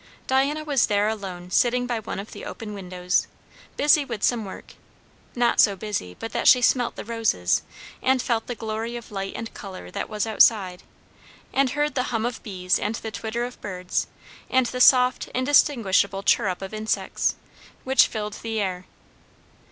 Diana 0.25 0.63
was 0.63 0.87
there 0.87 1.07
alone 1.07 1.51
sitting 1.51 1.85
by 1.85 1.99
one 1.99 2.17
of 2.17 2.31
the 2.31 2.43
open 2.43 2.73
windows, 2.73 3.27
busy 3.77 4.03
with 4.03 4.23
some 4.23 4.45
work; 4.45 4.73
not 5.35 5.59
so 5.59 5.75
busy 5.75 6.15
but 6.19 6.31
that 6.31 6.47
she 6.47 6.59
smelt 6.59 6.95
the 6.95 7.05
roses, 7.05 7.61
and 8.01 8.19
felt 8.19 8.47
the 8.47 8.55
glory 8.55 8.95
of 8.95 9.11
light 9.11 9.33
and 9.35 9.53
colour 9.53 9.91
that 9.91 10.09
was 10.09 10.25
outside, 10.25 10.81
and 11.53 11.69
heard 11.77 11.93
the 11.93 12.09
hum 12.09 12.25
of 12.25 12.41
bees 12.41 12.79
and 12.79 12.95
the 12.95 13.11
twitter 13.11 13.43
of 13.43 13.61
birds 13.61 14.07
and 14.49 14.65
the 14.65 14.81
soft 14.81 15.27
indistinguishable 15.35 16.23
chirrup 16.23 16.63
of 16.63 16.73
insects, 16.73 17.35
which 17.83 18.07
filled 18.07 18.33
the 18.41 18.59
air. 18.59 18.87